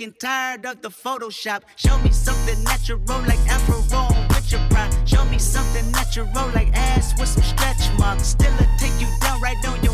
and 0.02 0.18
tired 0.20 0.66
of 0.66 0.82
the 0.82 0.90
Photoshop. 0.90 1.62
Show 1.76 1.98
me 2.00 2.12
something 2.12 2.64
natural 2.64 3.00
like 3.28 3.40
Afro 3.48 3.82
with 4.30 4.52
your 4.52 4.62
pride. 4.70 4.94
Show 5.06 5.26
me 5.26 5.38
something 5.40 5.92
natural 5.92 6.28
like 6.54 6.70
ass 6.74 7.14
with 7.20 7.28
some 7.30 7.44
stretch 7.44 7.92
marks. 7.98 8.28
Still, 8.28 8.56
take 8.78 9.00
you 9.00 9.08
down 9.22 9.42
right 9.42 9.58
on 9.68 9.84
your 9.84 9.89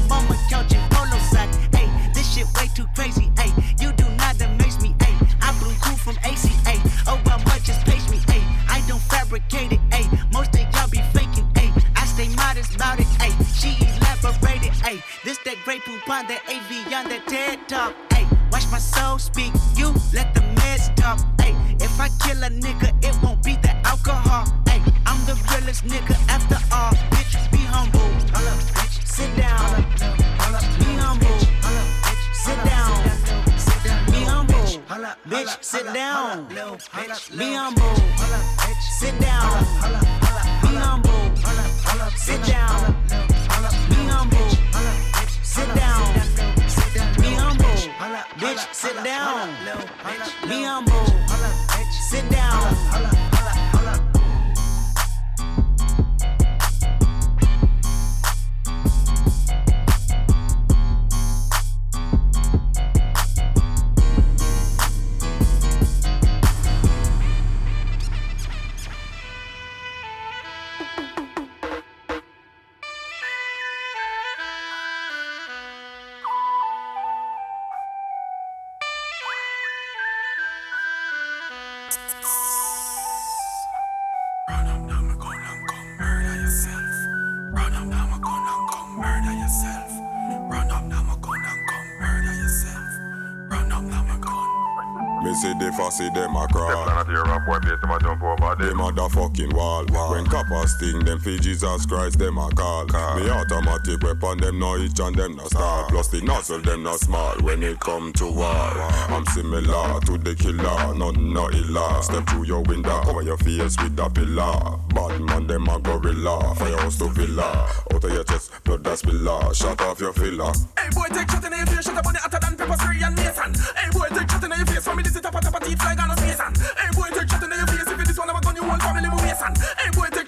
thing, 100.86 101.06
them 101.06 101.19
for 101.19 101.38
Jesus 101.38 101.86
Christ, 101.86 102.19
them 102.19 102.38
a 102.38 102.50
call. 102.50 102.86
call. 102.86 103.19
The 103.19 103.30
automatic 103.30 104.02
weapon, 104.04 104.38
them 104.39 104.60
no 104.60 104.78
each 104.78 105.00
and 105.00 105.15
them 105.15 105.36
no 105.36 105.45
star. 105.45 105.88
Plus 105.89 106.08
the 106.10 106.21
nozzle, 106.21 106.60
them 106.60 106.84
no 106.84 106.95
small 106.98 107.36
when 107.41 107.63
it 107.63 107.80
come 107.80 108.13
to 108.13 108.26
war. 108.32 108.45
I'm 108.45 109.26
similar 109.28 110.00
to 110.02 110.17
the 110.17 110.36
killer, 110.36 110.93
none 110.95 111.34
no 111.34 111.50
illa. 111.50 112.02
Step 112.04 112.28
through 112.28 112.45
your 112.45 112.62
window, 112.63 113.02
cover 113.04 113.21
your 113.21 113.38
face 113.38 113.76
with 113.82 114.00
a 114.00 114.10
pillar. 114.10 114.80
Bad 114.93 115.21
man, 115.21 115.48
them 115.48 115.67
a 115.67 115.80
gorilla, 115.80 116.56
firehouse 116.56 116.98
to 117.00 117.10
villa. 117.10 117.69
Out 117.93 118.04
of 118.04 118.12
your 118.12 118.24
chest, 118.24 118.52
blood 118.63 118.84
that 118.84 119.00
spiller, 119.00 119.54
shut 119.54 119.82
off 119.82 120.00
your 120.00 120.13
filler. 120.13 120.52
Hey 120.78 120.89
boy, 120.93 121.08
take 121.10 121.30
shot 121.30 121.45
in 121.45 121.54
your 121.54 121.65
face, 121.65 121.86
shut 121.86 121.98
up 121.98 122.06
on 122.06 122.13
the 122.13 122.19
hotter 122.19 122.39
than 122.41 122.56
pepper 122.58 122.78
spray 122.78 123.02
and 123.04 123.15
mason. 123.15 123.54
Hey 123.76 123.89
boy, 123.91 124.08
take 124.10 124.30
shot 124.30 124.43
in 124.43 124.52
your 124.52 124.65
face, 124.65 124.84
for 124.86 124.93
family 124.93 125.04
this 125.04 125.15
is 125.15 125.21
tapa 125.21 125.39
a 125.39 125.60
teeth 125.65 125.84
like 125.84 126.02
on 126.02 126.12
a 126.12 126.17
season. 126.21 126.52
Hey 126.78 126.91
boy, 126.93 127.10
take 127.12 127.30
shot 127.30 127.43
in 127.43 127.52
your 127.52 127.67
face, 127.67 127.88
if 127.88 128.00
it 128.00 128.10
is 128.10 128.17
one 128.17 128.30
of 128.30 128.38
a 128.38 128.41
gun, 128.41 128.56
you 128.56 128.63
won't 128.63 128.82
family 128.82 129.10
me 129.10 129.15
waste. 129.24 129.43
Hey 129.82 129.89
boy, 129.91 130.08
take 130.12 130.24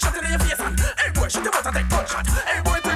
Hey 0.75 1.12
boy, 1.13 1.27
shit, 1.30 1.43
you 1.45 1.51
to 1.51 1.71
take 1.71 1.89
gunshot. 1.89 2.27
Hey 2.27 2.62
boy, 2.62 2.87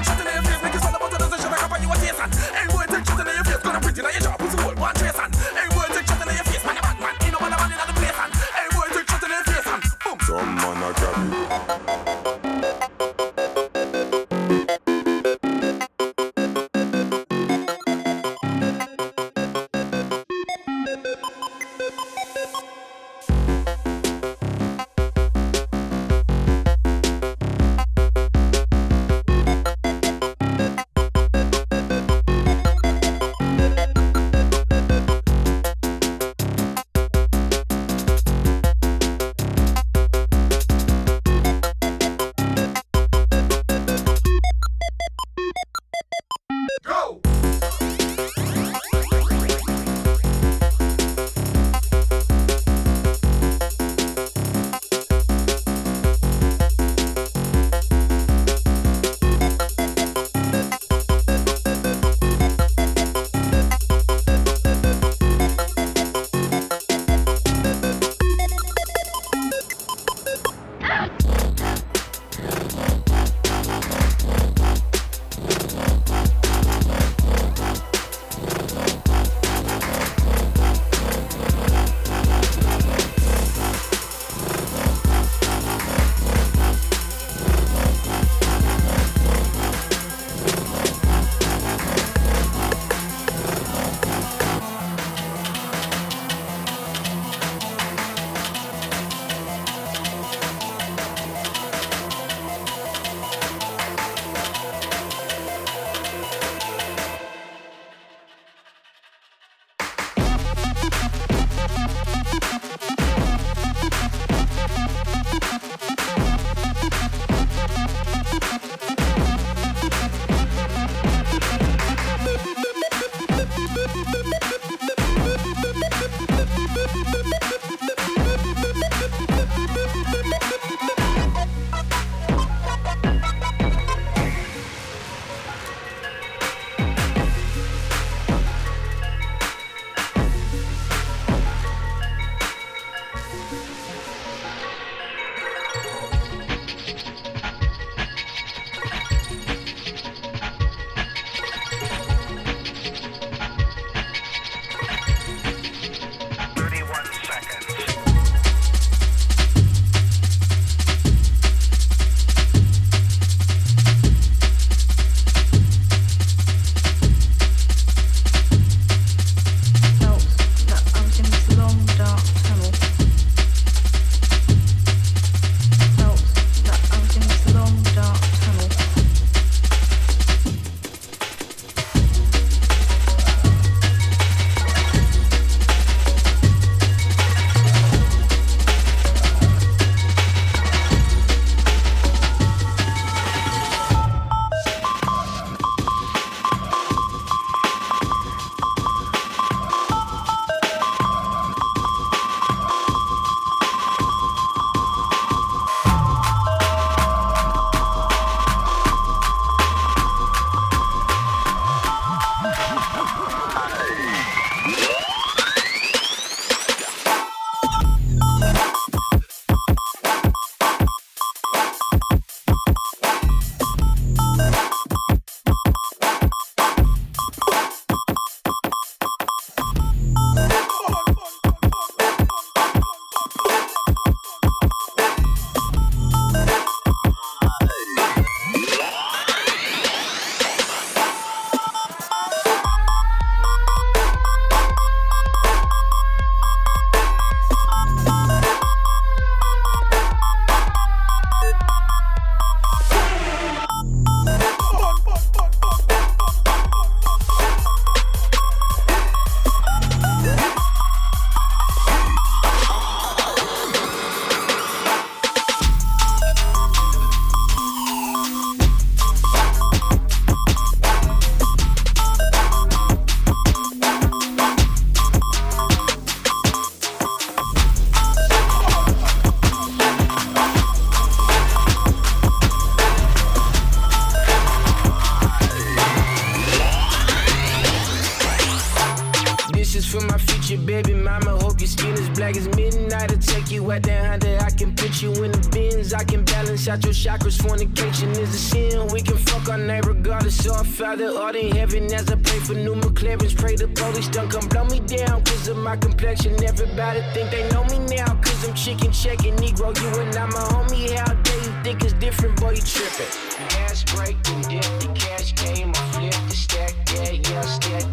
for 289.91 290.01
my 290.05 290.17
future 290.17 290.57
baby 290.57 290.93
mama. 290.93 291.31
Hope 291.43 291.59
your 291.59 291.67
skin 291.67 291.93
is 291.93 292.09
black 292.09 292.37
as 292.37 292.47
midnight. 292.55 293.11
I'll 293.11 293.17
take 293.17 293.51
you 293.51 293.69
out 293.71 293.83
that 293.83 294.05
Honda. 294.05 294.41
I 294.41 294.49
can 294.49 294.73
put 294.73 295.01
you 295.01 295.11
in 295.23 295.31
the 295.31 295.49
bins. 295.51 295.93
I 295.93 296.03
can 296.05 296.23
balance 296.23 296.67
out 296.69 296.83
your 296.85 296.93
chakras. 296.93 297.41
Fornication 297.41 298.09
is 298.11 298.33
a 298.33 298.37
sin. 298.37 298.87
We 298.87 299.01
can 299.01 299.17
fuck 299.17 299.49
all 299.49 299.57
night 299.57 299.85
regardless. 299.85 300.41
So 300.43 300.53
I 300.53 300.63
Father 300.63 301.07
all 301.07 301.35
in 301.35 301.51
heaven. 301.55 301.91
As 301.93 302.09
I 302.09 302.15
pray 302.15 302.39
for 302.39 302.53
new 302.53 302.75
McLarens, 302.75 303.35
pray 303.35 303.55
the 303.55 303.67
police 303.67 304.07
don't 304.07 304.29
come 304.31 304.47
blow 304.47 304.63
me 304.63 304.79
down. 304.79 305.23
Cause 305.25 305.49
of 305.49 305.57
my 305.57 305.75
complexion, 305.75 306.41
everybody 306.43 307.01
think 307.13 307.29
they 307.31 307.49
know 307.49 307.65
me 307.65 307.79
now. 307.93 308.15
Cause 308.21 308.47
I'm 308.47 308.55
chicken 308.55 308.91
checking 308.91 309.35
Negro. 309.35 309.75
You 309.77 310.01
and 310.01 310.15
I'm 310.15 310.29
a 310.29 310.43
homie. 310.53 310.95
How 310.95 311.13
dare 311.13 311.43
you 311.43 311.53
think 311.63 311.83
it's 311.83 311.93
different, 311.93 312.39
boy? 312.39 312.51
You 312.51 312.61
tripping. 312.61 313.11
Gas 313.49 313.83
break, 313.93 314.15
and 314.29 314.43
dip. 314.47 314.63
The 314.79 314.89
cash 314.95 315.33
came, 315.33 315.71
I 315.75 315.83
flip 315.91 316.13
the 316.29 316.35
stack. 316.35 316.73
Yeah, 316.95 317.11
yeah, 317.11 317.41
stack 317.41 317.90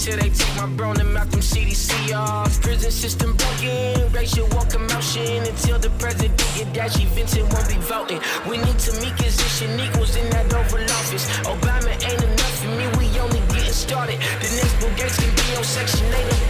till 0.00 0.16
they 0.16 0.30
take 0.30 0.56
my 0.56 0.66
bro 0.66 0.90
and 0.90 0.98
them 0.98 1.40
CDC 1.40 2.16
off. 2.16 2.49
Prison 2.70 2.92
system 2.92 3.34
broken, 3.34 4.12
racial 4.12 4.46
walk 4.52 4.70
commotion. 4.70 5.42
Until 5.42 5.80
the 5.80 5.90
president 5.98 6.38
get 6.54 6.72
dashy, 6.72 7.04
Vincent 7.06 7.52
won't 7.52 7.68
be 7.68 7.74
voting. 7.78 8.20
We 8.48 8.58
need 8.58 8.78
Tamika's 8.78 9.60
and 9.62 9.80
equals 9.80 10.14
in 10.14 10.30
that 10.30 10.54
Oval 10.54 10.84
Office. 10.84 11.26
Obama 11.50 11.90
ain't 11.90 12.22
enough 12.22 12.58
for 12.62 12.68
me, 12.68 12.86
we 12.96 13.18
only 13.18 13.40
getting 13.52 13.72
started. 13.72 14.20
The 14.38 14.50
next 14.54 14.78
Bill 14.78 14.94
Gates 14.94 15.18
can 15.18 15.34
be 15.34 15.56
on 15.56 15.64
Section 15.64 16.06
8 16.14 16.49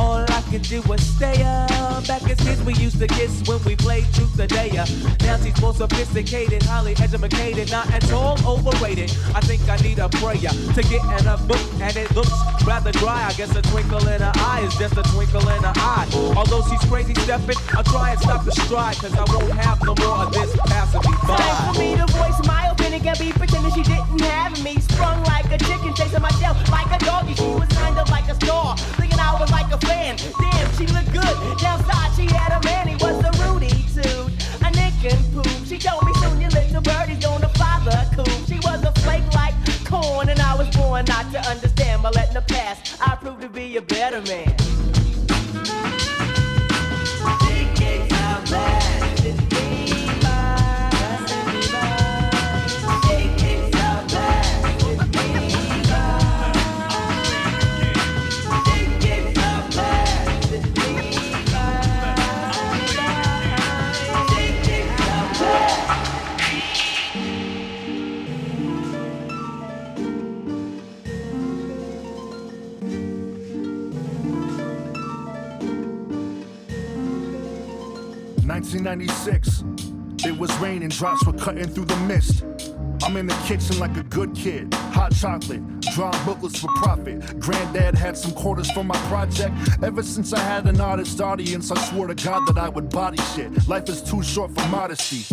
All 0.00 0.24
I 0.26 0.42
can 0.50 0.62
do 0.62 0.80
is 0.94 1.16
stay 1.16 1.42
up. 1.42 2.06
Back 2.06 2.22
as 2.30 2.40
kids, 2.40 2.62
we 2.62 2.72
used 2.74 2.98
to 3.00 3.06
kiss 3.06 3.46
when 3.46 3.62
we 3.64 3.76
played 3.76 4.06
truth 4.14 4.40
or 4.40 4.46
dare. 4.46 4.86
Now 5.20 5.36
she's 5.36 5.60
more 5.60 5.74
sophisticated, 5.74 6.62
highly 6.62 6.94
educated, 6.96 7.70
not 7.70 7.86
at 7.92 8.10
all 8.10 8.38
overrated. 8.46 9.10
I 9.34 9.40
think 9.42 9.68
I 9.68 9.76
need 9.76 9.98
a 9.98 10.08
prayer 10.08 10.54
to 10.76 10.82
get 10.88 11.04
in 11.20 11.26
a 11.28 11.36
book, 11.46 11.60
and 11.82 11.94
it 11.96 12.10
looks 12.16 12.32
rather 12.66 12.92
dry. 12.92 13.26
I 13.28 13.32
guess 13.34 13.54
a 13.54 13.60
twinkle 13.60 14.08
in 14.08 14.22
her 14.22 14.32
eye 14.36 14.62
is 14.64 14.74
just 14.76 14.96
a 14.96 15.02
twinkle 15.12 15.46
in 15.46 15.62
her 15.62 15.76
eye. 15.76 16.08
Although 16.34 16.62
she's 16.70 16.84
crazy 16.88 17.14
stepping, 17.16 17.56
I'll 17.76 17.84
try 17.84 18.12
and 18.12 18.20
stop 18.20 18.44
the 18.46 18.52
stride, 18.52 18.96
cause 18.96 19.14
I 19.14 19.24
won't 19.34 19.52
have 19.52 19.82
no 19.84 19.94
more 20.00 20.24
of 20.24 20.32
this 20.32 20.50
kitchen 83.50 83.80
like 83.80 83.96
a 83.96 84.04
good 84.04 84.32
kid. 84.32 84.72
Hot 84.94 85.12
chocolate, 85.12 85.60
drawing 85.92 86.24
booklets 86.24 86.60
for 86.60 86.68
profit. 86.76 87.40
Granddad 87.40 87.96
had 87.96 88.16
some 88.16 88.30
quarters 88.30 88.70
for 88.70 88.84
my 88.84 88.96
project. 89.08 89.52
Ever 89.82 90.04
since 90.04 90.32
I 90.32 90.38
had 90.38 90.68
an 90.68 90.80
artist 90.80 91.20
audience, 91.20 91.72
I 91.72 91.80
swore 91.88 92.06
to 92.06 92.14
God 92.14 92.46
that 92.46 92.56
I 92.56 92.68
would 92.68 92.90
body 92.90 93.18
shit. 93.34 93.66
Life 93.66 93.88
is 93.88 94.02
too 94.02 94.22
short 94.22 94.52
for 94.52 94.64
modesty. 94.68 95.24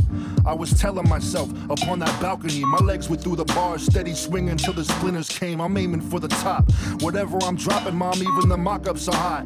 I 0.47 0.53
was 0.55 0.71
telling 0.81 1.07
myself 1.07 1.51
upon 1.69 1.99
that 1.99 2.19
balcony, 2.19 2.65
my 2.65 2.79
legs 2.79 3.07
were 3.07 3.17
through 3.17 3.35
the 3.35 3.45
bars, 3.45 3.83
steady 3.83 4.15
swinging 4.15 4.57
till 4.57 4.73
the 4.73 4.83
splinters 4.83 5.29
came. 5.29 5.61
I'm 5.61 5.77
aiming 5.77 6.01
for 6.01 6.19
the 6.19 6.27
top. 6.27 6.71
Whatever 7.01 7.37
I'm 7.43 7.55
dropping, 7.55 7.95
mom, 7.95 8.15
even 8.15 8.49
the 8.49 8.57
mock 8.57 8.87
ups 8.87 9.07
are 9.07 9.15
hot. 9.15 9.45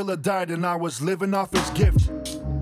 Dilla 0.00 0.22
died 0.22 0.50
and 0.50 0.64
I 0.64 0.76
was 0.76 1.02
living 1.02 1.34
off 1.34 1.52
his 1.52 1.68
gift. 1.70 2.10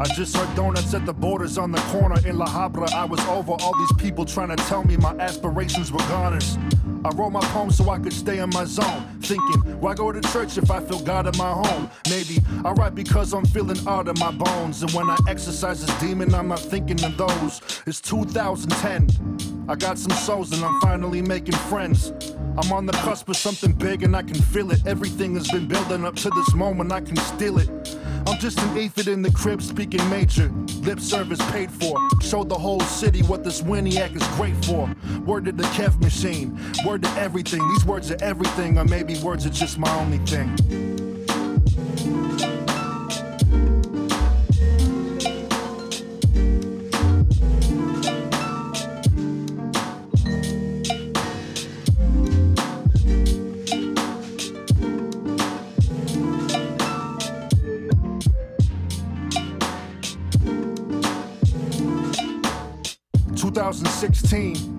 I 0.01 0.12
just 0.16 0.36
heard 0.36 0.53
donuts 0.57 0.93
at 0.93 1.07
the 1.07 1.12
borders 1.12 1.57
on 1.57 1.70
the 1.70 1.80
corner 1.82 2.16
in 2.26 2.36
La 2.36 2.47
Habra. 2.47 2.93
I 2.93 3.05
was 3.05 3.20
over 3.26 3.53
all 3.53 3.78
these 3.78 3.93
people 3.93 4.24
trying 4.24 4.49
to 4.49 4.57
tell 4.57 4.82
me 4.82 4.97
my 4.97 5.12
aspirations 5.18 5.93
were 5.93 6.01
goners. 6.09 6.59
I 7.05 7.11
wrote 7.11 7.30
my 7.30 7.41
poem 7.53 7.70
so 7.70 7.91
I 7.91 8.01
could 8.01 8.12
stay 8.12 8.39
in 8.39 8.51
my 8.51 8.64
zone. 8.64 9.07
Thinking, 9.20 9.80
why 9.80 9.95
go 9.95 10.11
to 10.11 10.20
church 10.32 10.59
if 10.59 10.68
I 10.68 10.80
feel 10.80 10.99
God 10.99 11.32
in 11.32 11.39
my 11.39 11.53
home? 11.53 11.89
Maybe 12.11 12.41
I 12.64 12.72
write 12.72 12.97
because 12.97 13.32
I'm 13.32 13.45
feeling 13.45 13.78
out 13.86 14.09
of 14.09 14.18
my 14.18 14.32
bones. 14.32 14.82
And 14.82 14.91
when 14.91 15.09
I 15.09 15.16
exercise 15.28 15.86
this 15.86 16.01
demon, 16.01 16.34
I'm 16.34 16.49
not 16.49 16.59
thinking 16.59 17.05
of 17.05 17.16
those. 17.16 17.61
It's 17.86 18.01
2010. 18.01 19.66
I 19.68 19.76
got 19.76 19.97
some 19.97 20.11
souls 20.11 20.53
and 20.53 20.64
I'm 20.64 20.80
finally 20.80 21.22
making 21.22 21.55
friends. 21.55 22.12
I'm 22.61 22.72
on 22.72 22.86
the 22.86 22.92
cusp 22.92 23.28
of 23.28 23.36
something 23.36 23.70
big 23.70 24.02
and 24.02 24.16
I 24.16 24.22
can 24.22 24.34
feel 24.34 24.72
it. 24.72 24.84
Everything 24.84 25.36
has 25.36 25.48
been 25.48 25.68
building 25.68 26.04
up 26.04 26.16
to 26.16 26.30
this 26.30 26.54
moment, 26.54 26.90
I 26.90 27.00
can 27.00 27.14
steal 27.16 27.56
it. 27.59 27.70
I'm 28.26 28.36
just 28.40 28.59
an 28.59 28.76
aphid 28.76 29.06
in 29.06 29.22
the 29.22 29.30
crib 29.30 29.62
speaking 29.62 30.06
major. 30.11 30.50
Lip 30.80 30.98
service 30.98 31.40
paid 31.52 31.70
for. 31.70 31.96
Show 32.20 32.42
the 32.42 32.59
whole 32.59 32.80
city 32.80 33.22
what 33.22 33.44
this 33.44 33.62
Winiac 33.62 34.16
is 34.16 34.26
great 34.36 34.56
for. 34.64 34.92
Word 35.24 35.44
to 35.44 35.52
the 35.52 35.62
Kev 35.74 36.02
machine. 36.02 36.59
Word 36.84 37.04
to 37.04 37.11
everything. 37.11 37.66
These 37.68 37.84
words 37.84 38.11
are 38.11 38.18
everything, 38.20 38.76
or 38.76 38.84
maybe 38.84 39.16
words 39.20 39.46
are 39.46 39.50
just 39.50 39.78
my 39.78 39.94
only 39.94 40.18
thing. 40.18 40.97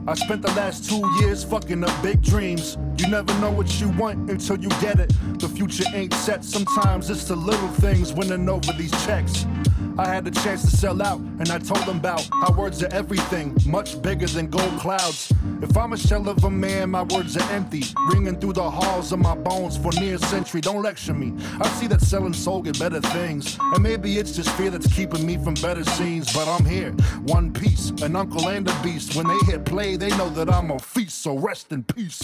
I 0.10 0.16
spent 0.16 0.42
the 0.42 0.52
last 0.54 0.90
two 0.90 1.08
years 1.20 1.44
fucking 1.44 1.84
up 1.84 2.02
big 2.02 2.24
dreams. 2.24 2.80
You 2.98 3.10
never 3.10 3.32
know 3.40 3.52
what 3.52 3.80
you 3.80 3.90
want 3.90 4.32
until 4.32 4.58
you 4.58 4.70
get 4.82 5.00
it. 5.00 5.14
The 5.38 5.48
future 5.48 5.84
ain't 5.94 6.16
set. 6.16 6.44
Sometimes 6.44 7.12
it's 7.12 7.26
the 7.26 7.36
little 7.36 7.68
things 7.68 8.12
winning 8.12 8.50
over 8.50 8.74
these 8.74 8.90
checks. 9.06 9.46
I 10.00 10.06
had 10.06 10.24
the 10.24 10.32
chance 10.32 10.62
to 10.62 10.72
sell 10.72 11.02
out, 11.02 11.20
and 11.20 11.50
I 11.50 11.58
told 11.58 11.86
them 11.86 11.98
about 11.98 12.26
how 12.32 12.54
words 12.54 12.82
are 12.82 12.94
everything, 12.94 13.54
much 13.66 14.02
bigger 14.02 14.28
than 14.28 14.48
gold 14.48 14.80
clouds. 14.80 15.34
If 15.62 15.76
I'm 15.76 15.92
a 15.92 15.98
shell 15.98 16.30
of 16.30 16.42
a 16.46 16.50
man, 16.50 16.92
my 16.92 17.04
words 17.04 17.36
are 17.36 17.52
empty, 17.52 17.84
ringing 18.14 18.40
through 18.40 18.54
the 18.54 18.72
halls 18.72 19.12
of 19.12 19.20
my 19.20 19.36
bones 19.36 19.76
for 19.76 19.92
near 20.00 20.16
a 20.16 20.18
century. 20.20 20.62
Don't 20.62 20.82
lecture 20.82 21.14
me. 21.14 21.34
I 21.60 21.68
see 21.68 21.88
that 21.88 22.00
selling 22.00 22.32
soul 22.32 22.62
get 22.62 22.80
better 22.80 23.02
things, 23.02 23.58
and 23.60 23.84
maybe 23.84 24.18
it's 24.18 24.32
just 24.32 24.50
fear 24.52 24.70
that's 24.70 24.88
keeping 24.94 25.26
me 25.26 25.36
from 25.36 25.56
better 25.56 25.84
scenes. 25.84 26.32
But 26.32 26.48
I'm 26.48 26.64
here, 26.64 26.94
one 27.24 27.52
piece, 27.52 27.90
an 28.02 28.16
uncle 28.16 28.48
and 28.48 28.70
a 28.70 28.82
beast. 28.82 29.18
When 29.18 29.28
they 29.28 29.52
hit 29.52 29.66
play, 29.66 29.98
they 29.98 30.16
know 30.16 30.30
that 30.30 30.50
I'm 30.50 30.72
a 30.72 30.80
feast. 30.80 31.24
So 31.24 31.38
rest 31.38 31.74
in 31.74 31.84
peace. 31.84 32.24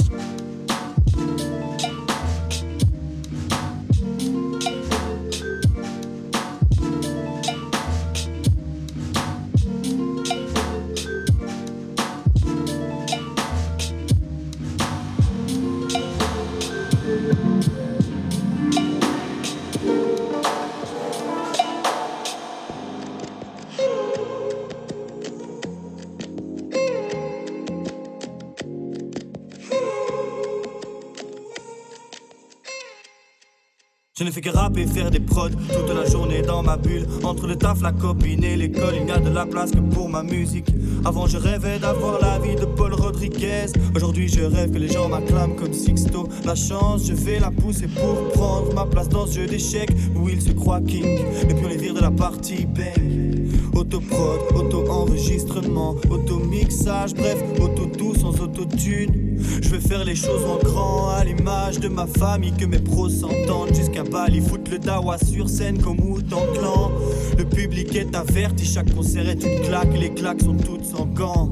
Ne 34.25 34.31
fais 34.31 34.41
que 34.41 34.49
rapper 34.49 34.87
faire 34.87 35.11
des 35.11 35.19
prods 35.19 35.49
toute 35.49 35.95
la 35.95 36.09
journée 36.09 36.41
dans 36.41 36.63
ma 36.63 36.77
bulle. 36.77 37.05
Entre 37.23 37.45
le 37.45 37.55
taf, 37.55 37.81
la 37.83 37.91
copine 37.91 38.43
et 38.43 38.55
l'école, 38.55 38.95
il 38.97 39.05
n'y 39.05 39.11
a 39.11 39.19
de 39.19 39.29
la 39.29 39.45
place 39.45 39.69
que 39.69 39.79
pour 39.79 40.09
ma 40.09 40.23
musique. 40.23 40.67
Avant, 41.05 41.27
je 41.27 41.37
rêvais 41.37 41.77
d'avoir 41.77 42.19
la 42.19 42.39
vie 42.39 42.55
de 42.55 42.65
Paul 42.65 42.93
Rodriguez. 42.95 43.67
Aujourd'hui, 43.95 44.27
je 44.27 44.41
rêve 44.41 44.71
que 44.71 44.79
les 44.79 44.87
gens 44.87 45.09
m'acclament 45.09 45.55
comme 45.55 45.73
Sixto. 45.73 46.27
La 46.43 46.55
chance, 46.55 47.05
je 47.05 47.13
vais 47.13 47.39
la 47.39 47.51
pousser 47.51 47.87
pour 47.87 48.29
prendre 48.33 48.73
ma 48.73 48.85
place 48.85 49.09
dans 49.09 49.27
ce 49.27 49.41
jeu 49.41 49.45
d'échecs 49.45 49.91
où 50.15 50.27
il 50.27 50.41
se 50.41 50.51
croit 50.51 50.81
king. 50.81 51.19
Et 51.43 51.53
puis 51.53 51.63
on 51.63 51.67
les 51.67 51.77
vire 51.77 51.93
de 51.93 52.01
la 52.01 52.11
partie 52.11 52.65
bang. 52.65 53.47
Autoprod, 53.75 54.39
auto-enregistrement, 54.55 55.95
auto-mixage, 56.09 57.13
bref, 57.13 57.37
auto-doux 57.61 58.15
sans 58.15 58.41
autotune. 58.41 59.24
Je 59.61 59.69
veux 59.69 59.79
faire 59.79 60.03
les 60.03 60.15
choses 60.15 60.43
en 60.45 60.57
grand, 60.63 61.09
à 61.09 61.23
l'image 61.23 61.79
de 61.79 61.87
ma 61.87 62.07
famille, 62.07 62.53
que 62.53 62.65
mes 62.65 62.79
pros 62.79 63.09
s'entendent. 63.09 63.73
Jusqu'à 63.73 64.03
Bali, 64.03 64.41
foutre 64.41 64.71
le 64.71 64.79
dawa 64.79 65.17
sur 65.17 65.49
scène 65.49 65.81
comme 65.81 65.99
Wu-Tang 65.99 66.53
Clan. 66.53 66.91
Le 67.37 67.45
public 67.45 67.95
est 67.95 68.15
averti, 68.15 68.65
chaque 68.65 68.93
concert 68.93 69.27
est 69.27 69.43
une 69.43 69.61
claque, 69.61 69.93
les 69.97 70.13
claques 70.13 70.41
sont 70.41 70.55
toutes 70.55 70.85
sans 70.85 71.05
gants. 71.05 71.49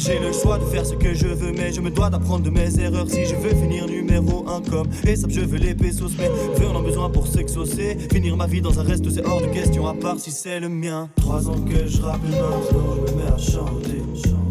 J'ai 0.00 0.18
le 0.18 0.32
choix 0.32 0.56
de 0.56 0.64
faire 0.64 0.86
ce 0.86 0.94
que 0.94 1.12
je 1.12 1.26
veux, 1.26 1.52
mais 1.52 1.74
je 1.74 1.82
me 1.82 1.90
dois 1.90 2.08
d'apprendre 2.08 2.42
de 2.42 2.48
mes 2.48 2.80
erreurs 2.80 3.06
si 3.06 3.26
je 3.26 3.34
veux 3.34 3.50
finir 3.50 3.86
numéro 3.86 4.48
1 4.48 4.62
comme 4.62 4.88
et 5.06 5.14
je 5.14 5.40
veux 5.40 5.58
les 5.58 5.74
pesos, 5.74 6.12
mais 6.18 6.30
veux 6.56 6.68
en 6.68 6.80
besoin 6.80 7.10
pour 7.10 7.26
s'exaucer. 7.26 7.98
Finir 8.10 8.34
ma 8.34 8.46
vie 8.46 8.62
dans 8.62 8.80
un 8.80 8.82
reste, 8.82 9.10
c'est 9.10 9.26
hors 9.26 9.42
de 9.42 9.48
question, 9.48 9.86
à 9.86 9.92
part 9.92 10.18
si 10.18 10.30
c'est 10.30 10.58
le 10.58 10.70
mien. 10.70 11.10
Trois 11.16 11.50
ans 11.50 11.60
que 11.60 11.86
je 11.86 12.00
rappe 12.00 12.22
maintenant, 12.22 12.62
je 12.70 13.12
me 13.12 13.18
mets 13.18 13.30
à 13.30 13.36
chanter. 13.36 14.02
chanter, 14.14 14.49